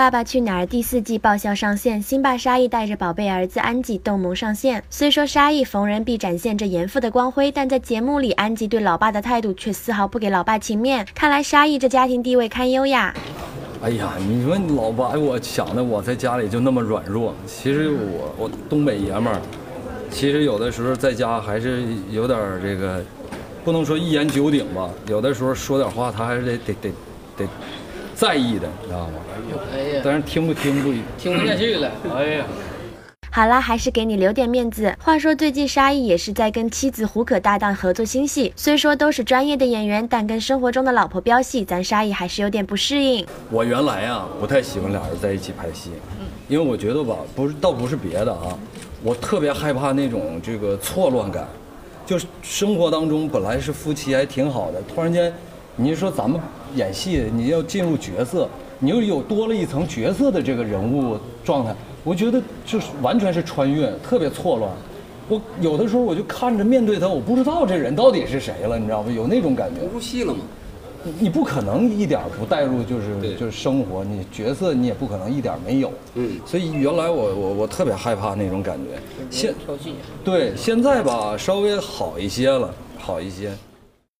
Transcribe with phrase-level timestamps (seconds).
[0.00, 4.82] 爸爸去哪儿》第四季爆笑上线，辛巴沙溢带着宝贝儿子安吉动萌上线。
[4.88, 11.06] 虽说沙溢逢人必展现着严父的光辉，但在节目里，安吉对老爸的态度却丝毫不给老爸情面。
[11.14, 13.12] 看来沙溢这家庭地位堪忧呀。
[13.82, 17.34] 哎呀，你说你老爸，我想的我在家里就那么软弱。
[17.46, 19.38] 其实我我东北爷们儿，
[20.10, 23.04] 其实有的时候在家还是有点这个，
[23.62, 24.88] 不能说一言九鼎吧。
[25.08, 26.90] 有的时候说点话，他还是得得得
[27.36, 27.48] 得
[28.20, 29.14] 在意的，你知道吗？
[29.72, 31.90] 哎呀，但是听不听不听不下去了。
[32.14, 32.44] 哎呀，
[33.32, 34.94] 好啦，还是给你留点面子。
[35.02, 43.26] 话说最近沙溢也是在跟妻子胡可搭档合作新戏，虽说都是专业的演员，但跟生活中的老婆飙戏，咱沙溢还是有点不适应。
[43.50, 45.92] 我原来呀不太喜欢俩人在一起拍戏，
[46.46, 48.52] 因为我觉得吧，不是倒不是别的啊，
[49.02, 51.48] 我特别害怕那种这个错乱感，
[52.04, 55.32] 就是生活当中本来是夫妻还挺好的，突然间，
[55.82, 56.38] 你说咱们
[56.76, 58.46] 演戏，你要进入角色，
[58.78, 64.70] 你又有多了一层角色的这个人物状态，我觉得就是完全是穿越，特别错乱。
[65.26, 69.10] 我有的时候我就看着面对他，我不知道这人到底是谁了，你知道吗？
[69.10, 69.80] 有那种感觉。
[69.86, 70.40] 不入戏了吗？
[71.02, 75.90] 你你不可能一点不带入，就是就是生活，你角色你也不可能一点没有。
[76.14, 79.54] 嗯所以原来我我我特别害怕那种感觉，现。
[80.22, 83.50] 对现在吧稍微好一些了，好一些。